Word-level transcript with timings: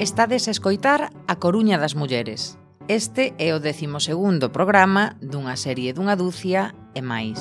Estades 0.00 0.48
a 0.48 0.50
escoitar 0.50 1.12
A 1.28 1.36
Coruña 1.36 1.76
das 1.76 1.92
Mulleres. 1.92 2.56
Este 2.88 3.36
é 3.36 3.52
o 3.52 3.60
12º 3.60 4.48
programa 4.48 5.20
dunha 5.20 5.60
serie 5.60 5.92
dunha 5.92 6.16
dúcia 6.16 6.72
e 6.96 7.04
máis. 7.04 7.36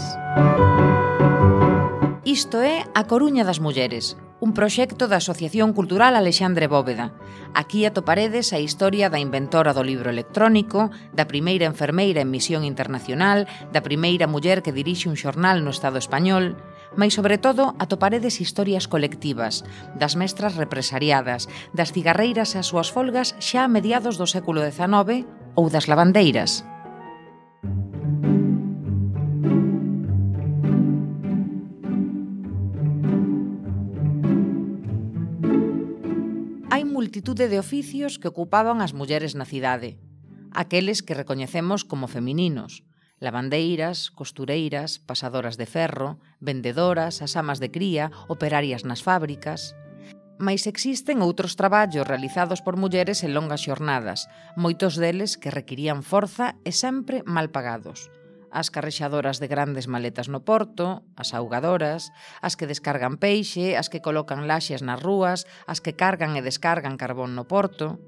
Isto 2.27 2.59
é 2.59 2.83
A 2.91 3.07
Coruña 3.07 3.47
das 3.47 3.63
Mulleres, 3.63 4.19
un 4.43 4.51
proxecto 4.51 5.07
da 5.07 5.23
Asociación 5.23 5.71
Cultural 5.71 6.19
Alexandre 6.19 6.67
Bóveda. 6.67 7.15
Aquí 7.55 7.87
atoparedes 7.87 8.51
a 8.51 8.59
historia 8.59 9.07
da 9.07 9.23
inventora 9.23 9.71
do 9.71 9.87
libro 9.87 10.11
electrónico, 10.11 10.91
da 11.15 11.31
primeira 11.31 11.63
enfermeira 11.63 12.19
en 12.19 12.27
misión 12.27 12.67
internacional, 12.67 13.47
da 13.71 13.79
primeira 13.79 14.27
muller 14.27 14.67
que 14.67 14.75
dirixe 14.75 15.07
un 15.07 15.15
xornal 15.15 15.63
no 15.63 15.71
Estado 15.71 15.95
español, 15.95 16.59
Mais, 16.97 17.13
sobre 17.13 17.37
todo, 17.37 17.75
atoparedes 17.77 18.41
historias 18.41 18.87
colectivas, 18.87 19.63
das 19.97 20.15
mestras 20.15 20.57
represariadas, 20.57 21.45
das 21.73 21.93
cigarreiras 21.93 22.55
e 22.55 22.61
as 22.61 22.69
súas 22.71 22.89
folgas 22.89 23.37
xa 23.37 23.65
a 23.65 23.71
mediados 23.71 24.17
do 24.17 24.25
século 24.25 24.65
XIX 24.65 25.29
ou 25.53 25.69
das 25.69 25.85
lavandeiras. 25.85 26.65
Hai 36.69 36.85
multitude 36.87 37.51
de 37.51 37.59
oficios 37.59 38.17
que 38.17 38.31
ocupaban 38.31 38.81
as 38.81 38.97
mulleres 38.97 39.37
na 39.37 39.45
cidade, 39.45 39.99
aqueles 40.55 41.05
que 41.05 41.17
recoñecemos 41.17 41.85
como 41.85 42.09
femininos, 42.09 42.87
lavandeiras, 43.19 44.11
costureiras, 44.11 44.99
pasadoras 44.99 45.55
de 45.59 45.67
ferro, 45.67 46.19
vendedoras, 46.39 47.21
as 47.21 47.35
amas 47.35 47.59
de 47.59 47.69
cría, 47.71 48.11
operarias 48.27 48.83
nas 48.87 49.03
fábricas... 49.03 49.75
Mais 50.39 50.71
existen 50.71 51.19
outros 51.19 51.59
traballos 51.59 52.07
realizados 52.07 52.63
por 52.63 52.79
mulleres 52.79 53.27
en 53.27 53.35
longas 53.35 53.67
xornadas, 53.67 54.31
moitos 54.55 54.95
deles 54.95 55.35
que 55.35 55.51
requirían 55.51 55.99
forza 55.99 56.55
e 56.63 56.71
sempre 56.71 57.27
mal 57.27 57.51
pagados. 57.51 58.07
As 58.47 58.71
carrexadoras 58.71 59.43
de 59.43 59.51
grandes 59.51 59.91
maletas 59.91 60.31
no 60.31 60.47
porto, 60.47 61.03
as 61.19 61.35
augadoras, 61.35 62.15
as 62.39 62.55
que 62.55 62.71
descargan 62.71 63.19
peixe, 63.19 63.75
as 63.75 63.91
que 63.91 63.99
colocan 63.99 64.47
laxes 64.47 64.79
nas 64.79 65.03
rúas, 65.03 65.43
as 65.67 65.83
que 65.83 65.99
cargan 65.99 66.39
e 66.39 66.41
descargan 66.41 66.95
carbón 66.95 67.35
no 67.35 67.43
porto... 67.43 67.99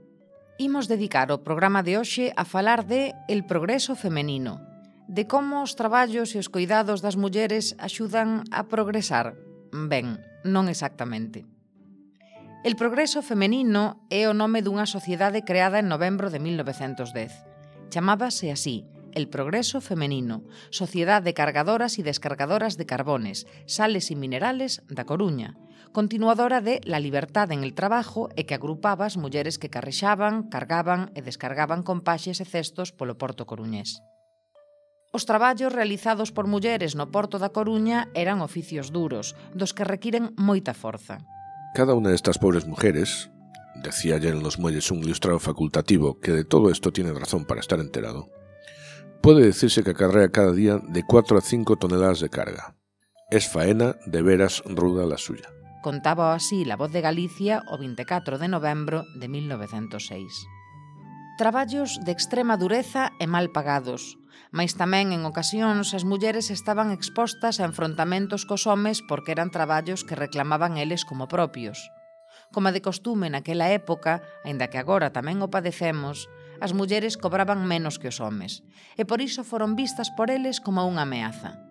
Imos 0.61 0.85
dedicar 0.85 1.33
o 1.33 1.41
programa 1.41 1.81
de 1.81 1.97
hoxe 1.97 2.29
a 2.37 2.45
falar 2.45 2.85
de 2.85 3.17
El 3.25 3.49
progreso 3.49 3.97
femenino, 3.97 4.70
de 5.11 5.27
como 5.27 5.59
os 5.59 5.75
traballos 5.75 6.31
e 6.31 6.39
os 6.39 6.47
cuidados 6.47 7.03
das 7.03 7.19
mulleres 7.19 7.75
axudan 7.83 8.47
a 8.47 8.71
progresar. 8.71 9.35
Ben, 9.75 10.23
non 10.47 10.71
exactamente. 10.71 11.43
El 12.63 12.79
progreso 12.79 13.19
femenino 13.19 14.07
é 14.07 14.23
o 14.31 14.37
nome 14.37 14.63
dunha 14.63 14.87
sociedade 14.87 15.43
creada 15.43 15.83
en 15.83 15.91
novembro 15.91 16.31
de 16.31 16.39
1910. 16.39 17.27
Chamábase 17.91 18.55
así, 18.55 18.87
El 19.11 19.27
Progreso 19.27 19.83
Femenino, 19.83 20.47
Sociedade 20.71 21.27
de 21.27 21.33
Cargadoras 21.35 21.99
e 21.99 22.07
Descargadoras 22.07 22.79
de 22.79 22.87
Carbones, 22.87 23.43
Sales 23.67 24.07
e 24.07 24.15
Minerales 24.15 24.79
da 24.87 25.03
Coruña, 25.03 25.59
continuadora 25.91 26.63
de 26.63 26.79
La 26.87 27.03
Libertad 27.03 27.51
en 27.51 27.67
el 27.67 27.75
Trabajo 27.75 28.31
e 28.39 28.47
que 28.47 28.55
agrupaba 28.55 29.03
as 29.03 29.19
mulleres 29.19 29.59
que 29.59 29.67
carrexaban, 29.67 30.47
cargaban 30.47 31.11
e 31.17 31.25
descargaban 31.25 31.83
compaxes 31.83 32.39
e 32.39 32.47
cestos 32.47 32.95
polo 32.95 33.19
Porto 33.19 33.43
Coruñés. 33.43 33.99
Os 35.11 35.27
traballos 35.27 35.75
realizados 35.75 36.31
por 36.31 36.47
mulleres 36.47 36.95
no 36.95 37.11
porto 37.11 37.35
da 37.35 37.51
Coruña 37.51 38.07
eran 38.15 38.39
oficios 38.39 38.95
duros, 38.95 39.35
dos 39.51 39.75
que 39.75 39.83
requiren 39.83 40.31
moita 40.39 40.71
forza. 40.71 41.19
Cada 41.75 41.91
unha 41.91 42.15
destas 42.15 42.39
pobres 42.39 42.63
mujeres, 42.63 43.27
decía 43.83 44.15
ayer 44.15 44.31
en 44.31 44.39
los 44.39 44.55
muelles 44.55 44.87
un 44.87 45.03
ilustrado 45.03 45.43
facultativo 45.43 46.23
que 46.23 46.31
de 46.31 46.47
todo 46.47 46.71
esto 46.71 46.95
tiene 46.95 47.11
razón 47.11 47.43
para 47.43 47.59
estar 47.59 47.83
enterado, 47.83 48.31
puede 49.19 49.43
decirse 49.43 49.83
que 49.83 49.91
acarrea 49.91 50.31
cada 50.31 50.55
día 50.55 50.79
de 50.79 51.03
4 51.03 51.37
a 51.37 51.43
5 51.43 51.75
toneladas 51.75 52.23
de 52.23 52.31
carga. 52.31 52.79
Es 53.27 53.51
faena 53.51 53.99
de 54.07 54.23
veras 54.23 54.63
ruda 54.63 55.03
la 55.03 55.19
suya. 55.19 55.51
Contaba 55.83 56.35
así 56.35 56.63
La 56.63 56.79
Voz 56.79 56.91
de 56.95 57.01
Galicia 57.03 57.63
o 57.67 57.75
24 57.77 58.39
de 58.39 58.47
novembro 58.47 59.03
de 59.19 59.27
1906. 59.27 60.23
Traballos 61.37 61.99
de 62.05 62.11
extrema 62.11 62.55
dureza 62.55 63.11
e 63.19 63.27
mal 63.27 63.49
pagados, 63.49 64.20
mas 64.51 64.75
tamén 64.75 65.15
en 65.15 65.23
ocasións 65.23 65.95
as 65.95 66.03
mulleres 66.03 66.51
estaban 66.51 66.91
expostas 66.91 67.63
a 67.63 67.67
enfrontamentos 67.67 68.43
cos 68.43 68.67
homes 68.67 68.99
porque 68.99 69.31
eran 69.31 69.49
traballos 69.49 70.03
que 70.03 70.19
reclamaban 70.19 70.75
eles 70.75 71.07
como 71.07 71.31
propios. 71.31 71.79
Como 72.51 72.75
de 72.75 72.83
costume 72.83 73.31
naquela 73.31 73.71
época, 73.71 74.19
aínda 74.43 74.67
que 74.67 74.75
agora 74.75 75.15
tamén 75.15 75.39
o 75.39 75.47
padecemos, 75.47 76.27
as 76.59 76.75
mulleres 76.75 77.15
cobraban 77.15 77.63
menos 77.63 77.95
que 77.95 78.11
os 78.11 78.19
homes, 78.19 78.59
e 78.99 79.07
por 79.07 79.23
iso 79.23 79.47
foron 79.47 79.79
vistas 79.79 80.11
por 80.19 80.27
eles 80.27 80.59
como 80.59 80.83
unha 80.83 81.07
ameaza. 81.07 81.70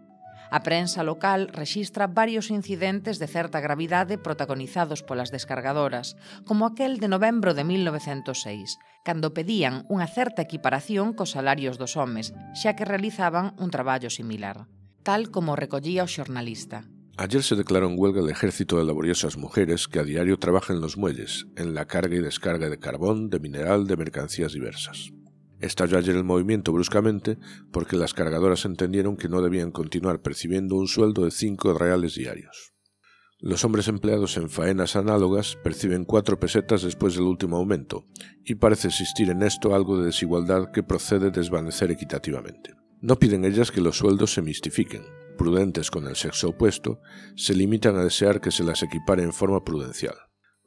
A 0.50 0.66
prensa 0.66 1.06
local 1.06 1.46
rexistra 1.54 2.10
varios 2.10 2.50
incidentes 2.50 3.22
de 3.22 3.30
certa 3.30 3.62
gravidade 3.62 4.18
protagonizados 4.18 5.06
polas 5.06 5.30
descargadoras, 5.30 6.18
como 6.42 6.66
aquel 6.66 6.98
de 6.98 7.06
novembro 7.06 7.54
de 7.54 7.62
1906, 7.62 8.82
cando 9.06 9.30
pedían 9.30 9.86
unha 9.86 10.10
certa 10.10 10.42
equiparación 10.42 11.14
cos 11.14 11.38
salarios 11.38 11.78
dos 11.78 11.94
homes, 11.94 12.34
xa 12.58 12.74
que 12.74 12.82
realizaban 12.82 13.54
un 13.62 13.70
traballo 13.70 14.10
similar, 14.10 14.66
tal 15.06 15.30
como 15.30 15.54
recollía 15.54 16.02
o 16.02 16.10
xornalista. 16.10 16.82
Ayer 17.14 17.42
se 17.46 17.54
declaró 17.54 17.86
en 17.86 17.94
huelga 17.94 18.18
el 18.18 18.30
ejército 18.30 18.78
de 18.78 18.84
laboriosas 18.84 19.36
mujeres 19.36 19.86
que 19.86 20.00
a 20.00 20.08
diario 20.08 20.38
trabajan 20.38 20.76
en 20.76 20.82
los 20.82 20.96
muelles, 20.96 21.46
en 21.54 21.74
la 21.74 21.86
carga 21.86 22.16
y 22.16 22.20
descarga 22.20 22.68
de 22.68 22.78
carbón, 22.78 23.30
de 23.30 23.38
mineral, 23.38 23.86
de 23.86 23.96
mercancías 23.96 24.52
diversas. 24.52 25.12
Estalló 25.60 25.98
ayer 25.98 26.16
el 26.16 26.24
movimiento 26.24 26.72
bruscamente 26.72 27.38
porque 27.70 27.96
las 27.96 28.14
cargadoras 28.14 28.64
entendieron 28.64 29.16
que 29.16 29.28
no 29.28 29.42
debían 29.42 29.70
continuar 29.70 30.22
percibiendo 30.22 30.76
un 30.76 30.88
sueldo 30.88 31.24
de 31.24 31.30
5 31.30 31.74
reales 31.74 32.14
diarios. 32.14 32.72
Los 33.38 33.64
hombres 33.64 33.88
empleados 33.88 34.36
en 34.36 34.50
faenas 34.50 34.96
análogas 34.96 35.56
perciben 35.62 36.04
cuatro 36.04 36.38
pesetas 36.38 36.82
después 36.82 37.14
del 37.14 37.24
último 37.24 37.56
aumento, 37.56 38.06
y 38.44 38.56
parece 38.56 38.88
existir 38.88 39.30
en 39.30 39.42
esto 39.42 39.74
algo 39.74 39.98
de 39.98 40.06
desigualdad 40.06 40.70
que 40.72 40.82
procede 40.82 41.30
desvanecer 41.30 41.90
equitativamente. 41.90 42.74
No 43.00 43.18
piden 43.18 43.46
ellas 43.46 43.70
que 43.70 43.80
los 43.80 43.96
sueldos 43.96 44.34
se 44.34 44.42
mistifiquen. 44.42 45.04
Prudentes 45.38 45.90
con 45.90 46.06
el 46.06 46.16
sexo 46.16 46.50
opuesto, 46.50 47.00
se 47.34 47.54
limitan 47.54 47.96
a 47.96 48.04
desear 48.04 48.42
que 48.42 48.50
se 48.50 48.62
las 48.62 48.82
equipare 48.82 49.22
en 49.22 49.32
forma 49.32 49.64
prudencial 49.64 50.16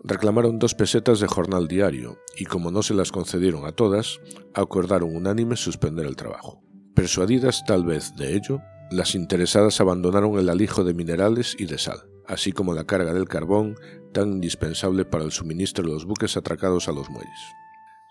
reclamaron 0.03 0.59
dos 0.59 0.75
pesetas 0.75 1.19
de 1.19 1.27
jornal 1.27 1.67
diario 1.67 2.19
y 2.37 2.45
como 2.45 2.71
no 2.71 2.83
se 2.83 2.93
las 2.93 3.11
concedieron 3.11 3.65
a 3.65 3.71
todas, 3.71 4.19
acordaron 4.53 5.15
unánime 5.15 5.55
suspender 5.55 6.05
el 6.05 6.15
trabajo. 6.15 6.61
Persuadidas 6.93 7.63
tal 7.65 7.85
vez 7.85 8.15
de 8.15 8.35
ello, 8.35 8.61
las 8.91 9.15
interesadas 9.15 9.81
abandonaron 9.81 10.37
el 10.37 10.49
alijo 10.49 10.83
de 10.83 10.93
minerales 10.93 11.55
y 11.57 11.65
de 11.65 11.77
sal, 11.77 12.03
así 12.27 12.51
como 12.51 12.73
la 12.73 12.83
carga 12.83 13.13
del 13.13 13.27
carbón 13.27 13.75
tan 14.13 14.33
indispensable 14.33 15.05
para 15.05 15.23
el 15.23 15.31
suministro 15.31 15.83
de 15.83 15.91
los 15.91 16.05
buques 16.05 16.37
atracados 16.37 16.87
a 16.87 16.91
los 16.91 17.09
muelles. 17.09 17.39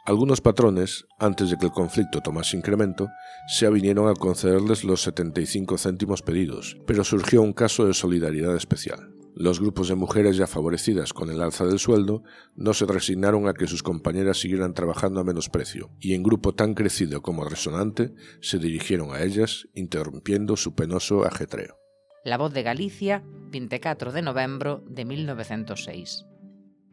Algunos 0.05 0.41
patrones, 0.41 1.07
antes 1.21 1.51
de 1.51 1.57
que 1.57 1.67
el 1.67 1.71
conflicto 1.71 2.21
tomase 2.21 2.57
incremento, 2.57 3.09
se 3.47 3.67
avinieron 3.67 4.09
a 4.09 4.15
concederles 4.15 4.83
los 4.83 5.03
75 5.03 5.79
céntimos 5.79 6.23
pedidos, 6.23 6.77
pero 6.89 7.05
surgió 7.05 7.41
un 7.41 7.53
caso 7.53 7.87
de 7.87 7.95
solidaridad 7.95 8.57
especial. 8.57 9.12
Los 9.35 9.61
grupos 9.61 9.89
de 9.89 9.95
mujeres 9.95 10.37
ya 10.37 10.47
favorecidas 10.47 11.15
con 11.15 11.31
el 11.31 11.41
alza 11.41 11.65
del 11.65 11.79
sueldo 11.79 12.23
no 12.55 12.75
se 12.75 12.85
resignaron 12.85 13.49
a 13.49 13.55
que 13.55 13.67
sus 13.67 13.83
compañeras 13.83 14.39
siguieran 14.39 14.75
trabajando 14.75 15.21
a 15.21 15.25
menos 15.25 15.49
precio, 15.49 15.91
y 16.01 16.15
en 16.15 16.23
grupo 16.23 16.55
tan 16.55 16.75
crecido 16.75 17.23
como 17.23 17.45
resonante 17.45 18.13
se 18.43 18.59
dirigieron 18.59 19.15
a 19.15 19.23
ellas, 19.23 19.69
interrumpiendo 19.75 20.57
su 20.57 20.75
penoso 20.75 21.25
ajetreo. 21.25 21.77
La 22.25 22.37
voz 22.37 22.53
de 22.53 22.63
Galicia, 22.63 23.25
24 23.51 24.13
de 24.13 24.23
novembro 24.23 24.85
de 24.87 25.05
1906. 25.05 26.27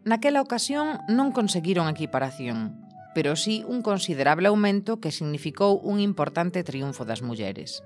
Naquela 0.05 0.41
ocasión 0.41 1.03
non 1.11 1.35
conseguiron 1.35 1.91
equiparación, 1.91 2.79
pero 3.13 3.35
sí 3.35 3.67
un 3.67 3.83
considerable 3.83 4.47
aumento 4.47 5.03
que 5.03 5.11
significou 5.11 5.75
un 5.83 5.99
importante 5.99 6.63
triunfo 6.63 7.03
das 7.03 7.19
mulleres. 7.19 7.83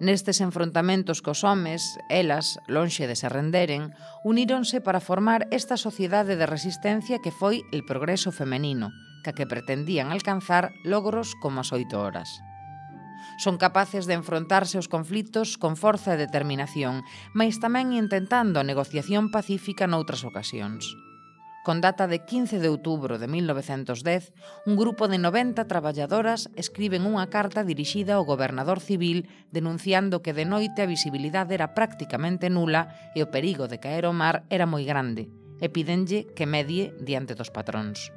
Nestes 0.00 0.40
enfrontamentos 0.40 1.20
cos 1.20 1.44
homes, 1.44 2.00
elas, 2.08 2.56
lonxe 2.64 3.04
de 3.04 3.12
se 3.12 3.28
renderen, 3.28 3.92
uníronse 4.24 4.80
para 4.80 5.04
formar 5.04 5.44
esta 5.52 5.76
sociedade 5.76 6.40
de 6.40 6.48
resistencia 6.48 7.20
que 7.20 7.28
foi 7.28 7.60
el 7.68 7.84
progreso 7.84 8.32
femenino, 8.32 8.88
ca 9.20 9.36
que 9.36 9.44
pretendían 9.44 10.08
alcanzar 10.08 10.72
logros 10.88 11.36
como 11.36 11.60
as 11.60 11.68
oito 11.76 12.00
horas. 12.00 12.32
Son 13.36 13.60
capaces 13.60 14.08
de 14.08 14.16
enfrontarse 14.16 14.80
aos 14.80 14.88
conflitos 14.88 15.60
con 15.60 15.76
forza 15.76 16.16
e 16.16 16.22
determinación, 16.24 17.04
mais 17.36 17.60
tamén 17.60 17.92
intentando 17.92 18.56
a 18.56 18.64
negociación 18.64 19.28
pacífica 19.28 19.84
noutras 19.84 20.24
ocasións 20.24 20.96
con 21.64 21.80
data 21.80 22.08
de 22.08 22.24
15 22.24 22.58
de 22.58 22.68
outubro 22.68 23.18
de 23.18 23.28
1910, 23.28 24.32
un 24.64 24.74
grupo 24.76 25.08
de 25.08 25.18
90 25.18 25.68
traballadoras 25.68 26.48
escriben 26.56 27.04
unha 27.04 27.28
carta 27.28 27.64
dirixida 27.64 28.16
ao 28.16 28.28
gobernador 28.28 28.80
civil 28.80 29.28
denunciando 29.52 30.24
que 30.24 30.32
de 30.32 30.48
noite 30.48 30.84
a 30.84 30.90
visibilidade 30.90 31.52
era 31.52 31.76
prácticamente 31.76 32.48
nula 32.48 32.88
e 33.12 33.20
o 33.20 33.30
perigo 33.30 33.68
de 33.68 33.80
caer 33.80 34.08
ao 34.08 34.16
mar 34.16 34.48
era 34.48 34.64
moi 34.64 34.84
grande 34.88 35.28
e 35.60 35.68
pídenlle 35.68 36.24
que 36.32 36.48
medie 36.48 36.96
diante 37.00 37.36
dos 37.36 37.52
patróns. 37.52 38.08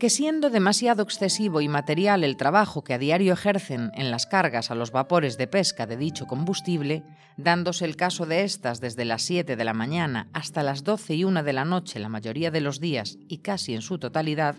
Que 0.00 0.08
siendo 0.08 0.48
demasiado 0.48 1.02
excesivo 1.02 1.60
y 1.60 1.68
material 1.68 2.24
el 2.24 2.38
trabajo 2.38 2.82
que 2.82 2.94
a 2.94 2.98
diario 2.98 3.34
ejercen 3.34 3.92
en 3.94 4.10
las 4.10 4.24
cargas 4.24 4.70
a 4.70 4.74
los 4.74 4.92
vapores 4.92 5.36
de 5.36 5.46
pesca 5.46 5.86
de 5.86 5.98
dicho 5.98 6.26
combustible, 6.26 7.04
dándose 7.36 7.84
el 7.84 7.96
caso 7.96 8.24
de 8.24 8.42
estas 8.42 8.80
desde 8.80 9.04
las 9.04 9.20
7 9.20 9.56
de 9.56 9.64
la 9.64 9.74
mañana 9.74 10.28
hasta 10.32 10.62
las 10.62 10.84
12 10.84 11.16
y 11.16 11.24
1 11.24 11.42
de 11.42 11.52
la 11.52 11.66
noche 11.66 11.98
la 12.00 12.08
mayoría 12.08 12.50
de 12.50 12.62
los 12.62 12.80
días 12.80 13.18
y 13.28 13.38
casi 13.38 13.74
en 13.74 13.82
su 13.82 13.98
totalidad, 13.98 14.56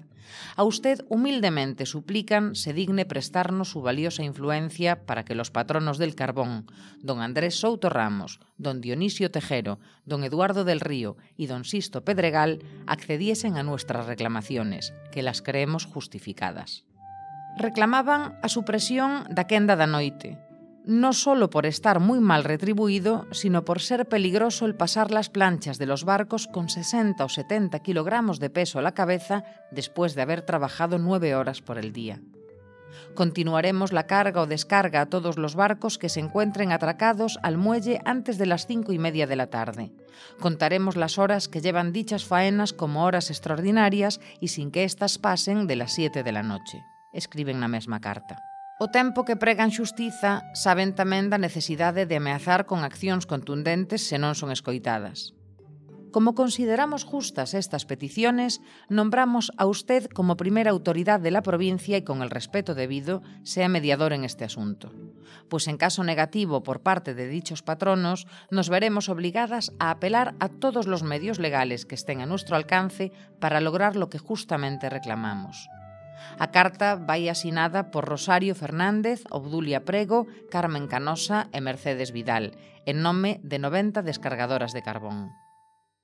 A 0.55 0.63
usted 0.63 1.05
humildemente 1.09 1.85
suplican 1.85 2.55
se 2.55 2.73
digne 2.73 3.05
prestarnos 3.05 3.69
su 3.69 3.81
valiosa 3.81 4.23
influencia 4.23 5.05
para 5.05 5.23
que 5.25 5.35
los 5.35 5.51
patronos 5.51 5.97
del 5.97 6.15
carbón, 6.15 6.67
don 6.99 7.21
Andrés 7.21 7.59
Souto 7.59 7.89
Ramos, 7.89 8.39
don 8.57 8.81
Dionisio 8.81 9.31
Tejero, 9.31 9.79
don 10.05 10.23
Eduardo 10.23 10.63
del 10.63 10.79
Río 10.79 11.17
y 11.37 11.47
don 11.47 11.65
Sisto 11.65 12.03
Pedregal 12.03 12.59
accediesen 12.87 13.57
a 13.57 13.63
nuestras 13.63 14.05
reclamaciones, 14.05 14.93
que 15.11 15.23
las 15.23 15.41
creemos 15.41 15.85
justificadas. 15.85 16.85
Reclamaban 17.57 18.39
a 18.41 18.47
supresión 18.47 19.25
da 19.29 19.45
quenda 19.45 19.75
da 19.75 19.87
noite, 19.87 20.39
no 20.85 21.13
solo 21.13 21.49
por 21.49 21.65
estar 21.65 21.99
muy 21.99 22.19
mal 22.19 22.43
retribuido, 22.43 23.27
sino 23.31 23.63
por 23.63 23.81
ser 23.81 24.07
peligroso 24.07 24.65
el 24.65 24.75
pasar 24.75 25.11
las 25.11 25.29
planchas 25.29 25.77
de 25.77 25.85
los 25.85 26.03
barcos 26.03 26.47
con 26.47 26.69
60 26.69 27.23
o 27.23 27.29
70 27.29 27.79
kilogramos 27.79 28.39
de 28.39 28.49
peso 28.49 28.79
a 28.79 28.81
la 28.81 28.93
cabeza 28.93 29.43
después 29.71 30.15
de 30.15 30.23
haber 30.23 30.41
trabajado 30.41 30.97
nueve 30.97 31.35
horas 31.35 31.61
por 31.61 31.77
el 31.77 31.93
día. 31.93 32.21
Continuaremos 33.15 33.91
la 33.93 34.07
carga 34.07 34.41
o 34.41 34.47
descarga 34.47 35.01
a 35.01 35.05
todos 35.05 35.37
los 35.37 35.55
barcos 35.55 35.97
que 35.97 36.09
se 36.09 36.19
encuentren 36.19 36.71
atracados 36.71 37.39
al 37.43 37.57
muelle 37.57 38.01
antes 38.05 38.37
de 38.37 38.45
las 38.45 38.67
cinco 38.67 38.93
y 38.93 38.99
media 38.99 39.27
de 39.27 39.35
la 39.35 39.47
tarde. 39.47 39.91
Contaremos 40.39 40.95
las 40.95 41.17
horas 41.17 41.47
que 41.47 41.61
llevan 41.61 41.93
dichas 41.93 42.25
faenas 42.25 42.73
como 42.73 43.05
horas 43.05 43.29
extraordinarias 43.29 44.19
y 44.39 44.49
sin 44.49 44.71
que 44.71 44.83
éstas 44.83 45.17
pasen 45.17 45.67
de 45.67 45.75
las 45.75 45.93
siete 45.93 46.23
de 46.23 46.31
la 46.31 46.43
noche. 46.43 46.83
Escriben 47.13 47.59
na 47.59 47.67
mesma 47.67 47.99
carta. 47.99 48.50
O 48.81 48.89
tempo 48.89 49.25
que 49.29 49.37
pregan 49.37 49.69
xustiza 49.69 50.41
saben 50.57 50.97
tamén 50.97 51.29
da 51.29 51.37
necesidade 51.37 52.09
de 52.09 52.17
ameazar 52.17 52.65
con 52.65 52.81
accións 52.81 53.29
contundentes 53.29 54.01
se 54.09 54.17
non 54.17 54.33
son 54.33 54.49
escoitadas. 54.49 55.37
Como 56.09 56.33
consideramos 56.33 57.05
justas 57.05 57.53
estas 57.53 57.85
peticiones, 57.85 58.57
nombramos 58.89 59.53
a 59.61 59.69
usted 59.69 60.09
como 60.09 60.33
primera 60.33 60.73
autoridad 60.73 61.21
de 61.21 61.29
la 61.29 61.45
provincia 61.45 61.93
y 61.93 62.01
con 62.01 62.25
el 62.25 62.33
respeto 62.33 62.73
debido 62.73 63.21
sea 63.45 63.69
mediador 63.69 64.17
en 64.17 64.25
este 64.25 64.49
asunto. 64.49 64.89
Pues 65.45 65.69
en 65.69 65.77
caso 65.77 66.01
negativo 66.01 66.65
por 66.65 66.81
parte 66.81 67.13
de 67.13 67.29
dichos 67.29 67.61
patronos, 67.61 68.25
nos 68.49 68.73
veremos 68.73 69.13
obligadas 69.13 69.77
a 69.77 69.93
apelar 69.93 70.33
a 70.41 70.49
todos 70.49 70.89
los 70.89 71.05
medios 71.05 71.37
legales 71.37 71.85
que 71.85 71.93
estén 71.93 72.19
a 72.19 72.25
nuestro 72.25 72.57
alcance 72.57 73.13
para 73.37 73.61
lograr 73.61 73.93
lo 73.95 74.09
que 74.09 74.17
justamente 74.17 74.89
reclamamos. 74.89 75.69
A 76.39 76.49
carta 76.49 76.95
vai 76.95 77.29
asinada 77.29 77.89
por 77.93 78.05
Rosario 78.05 78.55
Fernández, 78.55 79.23
Obdulia 79.29 79.85
Prego, 79.85 80.27
Carmen 80.49 80.87
Canosa 80.87 81.47
e 81.53 81.59
Mercedes 81.61 82.09
Vidal, 82.11 82.57
en 82.85 83.05
nome 83.05 83.39
de 83.45 83.57
90 83.59 84.01
descargadoras 84.01 84.73
de 84.73 84.81
carbón. 84.81 85.31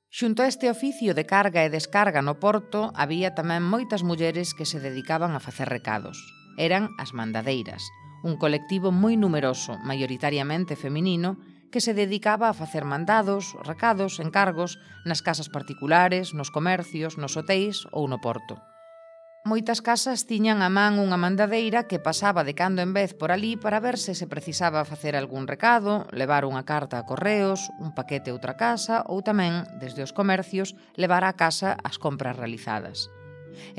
Xunto 0.07 0.41
a 0.41 0.47
este 0.47 0.71
oficio 0.71 1.11
de 1.13 1.27
carga 1.27 1.67
e 1.67 1.73
descarga 1.73 2.23
no 2.23 2.39
porto, 2.39 2.95
había 2.95 3.35
tamén 3.35 3.65
moitas 3.65 4.07
mulleres 4.07 4.55
que 4.55 4.63
se 4.63 4.79
dedicaban 4.79 5.35
a 5.35 5.43
facer 5.43 5.67
recados. 5.67 6.15
Eran 6.55 6.95
as 6.95 7.11
mandadeiras, 7.11 7.83
un 8.23 8.39
colectivo 8.39 8.89
moi 8.89 9.19
numeroso, 9.19 9.75
maioritariamente 9.83 10.79
feminino, 10.79 11.37
que 11.71 11.83
se 11.83 11.93
dedicaba 11.93 12.47
a 12.49 12.55
facer 12.55 12.87
mandados, 12.87 13.51
recados, 13.67 14.23
encargos 14.23 14.79
nas 15.03 15.19
casas 15.19 15.51
particulares, 15.51 16.31
nos 16.31 16.49
comercios, 16.55 17.19
nos 17.19 17.35
hotéis 17.35 17.83
ou 17.91 18.07
no 18.07 18.23
porto 18.23 18.55
moitas 19.47 19.79
casas 19.79 20.27
tiñan 20.27 20.59
a 20.59 20.67
man 20.67 20.99
unha 20.99 21.15
mandadeira 21.15 21.87
que 21.87 22.03
pasaba 22.03 22.43
de 22.43 22.51
cando 22.51 22.83
en 22.83 22.91
vez 22.91 23.15
por 23.15 23.31
ali 23.31 23.55
para 23.55 23.79
ver 23.79 23.95
se 23.95 24.11
se 24.11 24.27
precisaba 24.27 24.83
facer 24.83 25.15
algún 25.15 25.47
recado, 25.47 26.03
levar 26.11 26.43
unha 26.43 26.67
carta 26.67 26.99
a 26.99 27.07
correos, 27.07 27.71
un 27.79 27.95
paquete 27.95 28.29
a 28.29 28.35
outra 28.35 28.59
casa 28.59 29.07
ou 29.07 29.23
tamén, 29.23 29.63
desde 29.79 30.03
os 30.03 30.11
comercios, 30.11 30.75
levar 30.99 31.23
á 31.23 31.31
casa 31.39 31.79
as 31.79 31.95
compras 31.95 32.35
realizadas. 32.35 33.07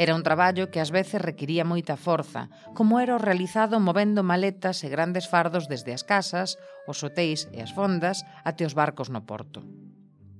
Era 0.00 0.16
un 0.16 0.24
traballo 0.24 0.72
que 0.72 0.80
ás 0.80 0.88
veces 0.88 1.20
requiría 1.20 1.68
moita 1.68 2.00
forza, 2.00 2.48
como 2.72 2.96
era 2.98 3.14
o 3.14 3.22
realizado 3.22 3.76
movendo 3.76 4.24
maletas 4.24 4.80
e 4.82 4.88
grandes 4.88 5.28
fardos 5.28 5.68
desde 5.68 5.92
as 5.92 6.02
casas, 6.02 6.56
os 6.88 7.04
hotéis 7.04 7.44
e 7.52 7.60
as 7.60 7.76
fondas 7.76 8.24
até 8.42 8.64
os 8.64 8.72
barcos 8.72 9.12
no 9.12 9.28
porto. 9.28 9.60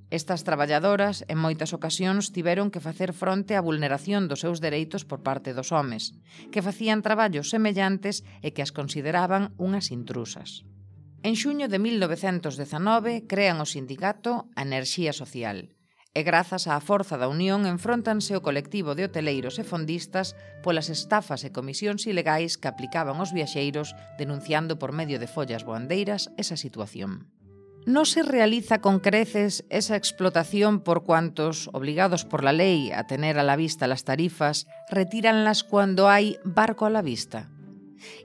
Estas 0.09 0.41
traballadoras 0.41 1.21
en 1.29 1.37
moitas 1.37 1.69
ocasións 1.77 2.33
tiveron 2.33 2.73
que 2.73 2.81
facer 2.81 3.13
fronte 3.13 3.53
á 3.53 3.61
vulneración 3.61 4.25
dos 4.25 4.41
seus 4.41 4.57
dereitos 4.57 5.05
por 5.05 5.21
parte 5.21 5.53
dos 5.53 5.69
homes, 5.69 6.17
que 6.49 6.65
facían 6.65 7.05
traballos 7.05 7.53
semellantes 7.53 8.25
e 8.41 8.49
que 8.49 8.65
as 8.65 8.73
consideraban 8.73 9.53
unhas 9.61 9.93
intrusas. 9.93 10.65
En 11.21 11.37
xuño 11.37 11.69
de 11.69 11.77
1919 11.77 13.29
crean 13.29 13.61
o 13.61 13.69
sindicato 13.69 14.49
a 14.57 14.65
Enerxía 14.65 15.13
Social 15.13 15.77
e 16.17 16.25
grazas 16.25 16.65
á 16.65 16.73
forza 16.81 17.21
da 17.21 17.29
Unión 17.29 17.69
enfrontanse 17.69 18.33
o 18.33 18.41
colectivo 18.41 18.97
de 18.97 19.05
hoteleiros 19.05 19.61
e 19.61 19.63
fondistas 19.63 20.33
polas 20.65 20.89
estafas 20.89 21.45
e 21.45 21.53
comisións 21.53 22.09
ilegais 22.09 22.57
que 22.57 22.65
aplicaban 22.65 23.21
os 23.21 23.29
viaxeiros 23.29 23.93
denunciando 24.17 24.81
por 24.81 24.89
medio 24.89 25.21
de 25.21 25.29
follas 25.29 25.61
boandeiras 25.61 26.33
esa 26.41 26.57
situación. 26.57 27.29
No 27.85 28.05
se 28.05 28.23
realiza 28.23 28.81
con 28.81 28.99
creces 28.99 29.65
esa 29.69 29.95
explotación 29.95 30.81
por 30.81 31.03
cuantos, 31.03 31.69
obligados 31.73 32.25
por 32.25 32.43
la 32.43 32.53
ley 32.53 32.91
a 32.91 33.07
tener 33.07 33.39
a 33.39 33.43
la 33.43 33.55
vista 33.55 33.87
las 33.87 34.03
tarifas, 34.03 34.67
retiranlas 34.89 35.63
cuando 35.63 36.09
hay 36.09 36.37
barco 36.43 36.85
a 36.85 36.89
la 36.89 37.01
vista. 37.01 37.49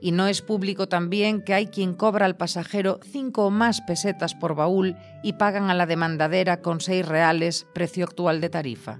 Y 0.01 0.11
no 0.11 0.27
es 0.27 0.41
público 0.41 0.87
también 0.87 1.41
que 1.41 1.53
hay 1.53 1.67
quien 1.67 1.93
cobra 1.93 2.25
al 2.25 2.37
pasajero 2.37 2.99
cinco 3.03 3.45
o 3.45 3.49
más 3.49 3.81
pesetas 3.81 4.35
por 4.35 4.55
baúl 4.55 4.95
y 5.23 5.33
pagan 5.33 5.69
a 5.69 5.73
la 5.73 5.85
demandadera 5.85 6.61
con 6.61 6.79
seis 6.79 7.05
reales, 7.05 7.65
precio 7.73 8.05
actual 8.05 8.41
de 8.41 8.49
tarifa. 8.49 8.99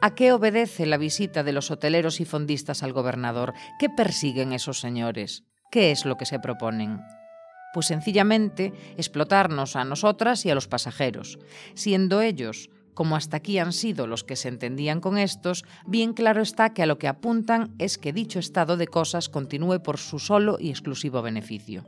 ¿A 0.00 0.14
qué 0.14 0.32
obedece 0.32 0.86
la 0.86 0.96
visita 0.96 1.42
de 1.42 1.52
los 1.52 1.70
hoteleros 1.70 2.20
y 2.20 2.24
fondistas 2.24 2.82
al 2.82 2.92
gobernador? 2.92 3.54
¿Qué 3.78 3.88
persiguen 3.88 4.52
esos 4.52 4.80
señores? 4.80 5.44
¿Qué 5.70 5.90
es 5.90 6.04
lo 6.04 6.16
que 6.16 6.26
se 6.26 6.40
proponen? 6.40 7.00
Pues 7.76 7.88
sencillamente 7.88 8.72
explotarnos 8.96 9.76
a 9.76 9.84
nosotras 9.84 10.46
y 10.46 10.50
a 10.50 10.54
los 10.54 10.66
pasajeros, 10.66 11.38
siendo 11.74 12.22
ellos, 12.22 12.70
como 12.94 13.16
hasta 13.16 13.36
aquí 13.36 13.58
han 13.58 13.74
sido 13.74 14.06
los 14.06 14.24
que 14.24 14.34
se 14.34 14.48
entendían 14.48 15.02
con 15.02 15.18
estos, 15.18 15.62
bien 15.86 16.14
claro 16.14 16.40
está 16.40 16.72
que 16.72 16.82
a 16.82 16.86
lo 16.86 16.96
que 16.96 17.06
apuntan 17.06 17.74
es 17.78 17.98
que 17.98 18.14
dicho 18.14 18.38
estado 18.38 18.78
de 18.78 18.86
cosas 18.86 19.28
continúe 19.28 19.82
por 19.82 19.98
su 19.98 20.18
solo 20.18 20.56
y 20.58 20.70
exclusivo 20.70 21.20
beneficio. 21.20 21.84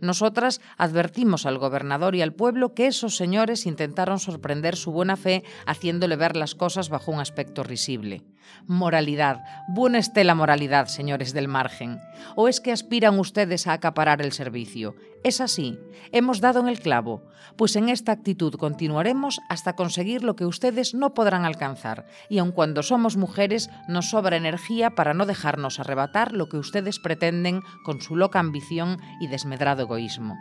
Nosotras 0.00 0.60
advertimos 0.76 1.46
al 1.46 1.58
gobernador 1.58 2.14
y 2.14 2.22
al 2.22 2.32
pueblo 2.32 2.74
que 2.74 2.86
esos 2.86 3.16
señores 3.16 3.66
intentaron 3.66 4.18
sorprender 4.18 4.76
su 4.76 4.92
buena 4.92 5.16
fe 5.16 5.44
haciéndole 5.66 6.16
ver 6.16 6.36
las 6.36 6.54
cosas 6.54 6.88
bajo 6.88 7.12
un 7.12 7.20
aspecto 7.20 7.62
risible. 7.62 8.22
Moralidad, 8.66 9.42
buena 9.68 9.98
esté 9.98 10.24
la 10.24 10.34
moralidad, 10.34 10.86
señores 10.86 11.32
del 11.32 11.48
margen. 11.48 12.00
¿O 12.36 12.48
es 12.48 12.60
que 12.60 12.72
aspiran 12.72 13.18
ustedes 13.18 13.66
a 13.66 13.72
acaparar 13.72 14.22
el 14.22 14.32
servicio? 14.32 14.94
Es 15.22 15.40
así, 15.40 15.78
hemos 16.12 16.40
dado 16.40 16.60
en 16.60 16.68
el 16.68 16.80
clavo, 16.80 17.22
pues 17.56 17.76
en 17.76 17.88
esta 17.88 18.12
actitud 18.12 18.54
continuaremos 18.56 19.40
hasta 19.48 19.74
conseguir 19.74 20.22
lo 20.22 20.36
que 20.36 20.44
ustedes 20.44 20.94
no 20.94 21.14
podrán 21.14 21.46
alcanzar, 21.46 22.06
y 22.28 22.38
aun 22.38 22.52
cuando 22.52 22.82
somos 22.82 23.16
mujeres 23.16 23.70
nos 23.88 24.10
sobra 24.10 24.36
energía 24.36 24.90
para 24.90 25.14
no 25.14 25.24
dejarnos 25.24 25.80
arrebatar 25.80 26.32
lo 26.32 26.50
que 26.50 26.58
ustedes 26.58 26.98
pretenden 26.98 27.62
con 27.84 28.02
su 28.02 28.16
loca 28.16 28.38
ambición 28.38 29.00
y 29.18 29.28
desmedrado 29.28 29.83
egoísmo. 29.84 30.36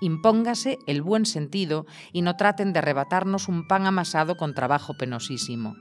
Impóngase 0.00 0.78
el 0.86 1.02
buen 1.02 1.26
sentido 1.26 1.86
y 2.12 2.22
no 2.22 2.36
traten 2.36 2.72
de 2.72 2.78
arrebatarnos 2.78 3.48
un 3.48 3.68
pan 3.68 3.86
amasado 3.86 4.36
con 4.36 4.54
trabajo 4.54 4.94
penosísimo. 4.94 5.76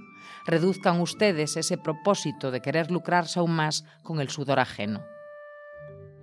Reduzcan 0.45 0.99
ustedes 0.99 1.57
ese 1.57 1.77
propósito 1.77 2.51
de 2.51 2.61
querer 2.61 2.91
lucrarse 2.91 3.39
aún 3.39 3.51
más 3.51 3.85
con 4.03 4.19
el 4.19 4.29
sudor 4.29 4.59
ajeno. 4.59 5.03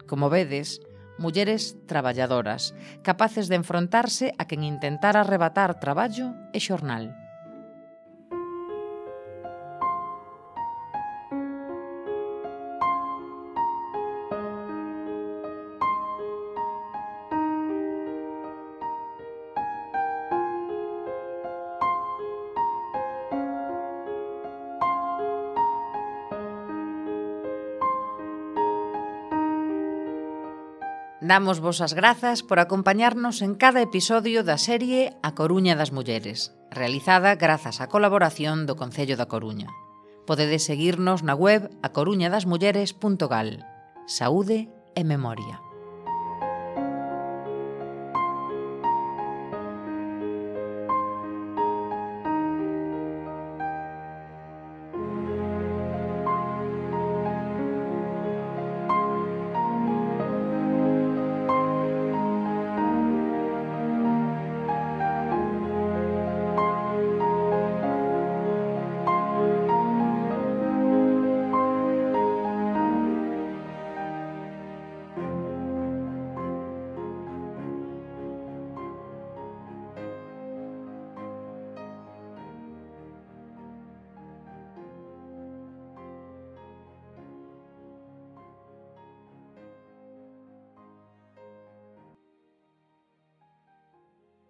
Como 0.06 0.30
vedes, 0.30 0.80
mulleres 1.18 1.76
traballadoras, 1.86 2.74
capaces 3.02 3.48
de 3.48 3.56
enfrontarse 3.56 4.32
a 4.38 4.46
quen 4.46 4.62
intentara 4.62 5.22
arrebatar 5.22 5.80
traballo 5.80 6.34
e 6.52 6.60
xornal. 6.60 7.25
Damos 31.26 31.58
vos 31.58 31.82
as 31.82 31.90
grazas 31.92 32.46
por 32.46 32.60
acompañarnos 32.60 33.42
en 33.42 33.58
cada 33.58 33.82
episodio 33.82 34.46
da 34.46 34.62
serie 34.62 35.18
A 35.26 35.34
Coruña 35.34 35.74
das 35.74 35.90
Mulleres, 35.90 36.54
realizada 36.70 37.34
grazas 37.34 37.82
á 37.82 37.90
colaboración 37.90 38.62
do 38.62 38.78
Concello 38.78 39.18
da 39.18 39.26
Coruña. 39.26 39.66
Podedes 40.22 40.62
seguirnos 40.70 41.26
na 41.26 41.34
web 41.34 41.66
acoruñadasmulleres.gal. 41.82 43.66
Saúde 44.06 44.70
e 44.94 45.02
memoria. 45.02 45.65